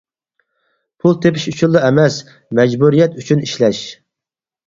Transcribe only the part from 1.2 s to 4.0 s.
تېپىش ئۈچۈنلا ئەمەس، مەجبۇرىيەت ئۈچۈن ئىشلەش.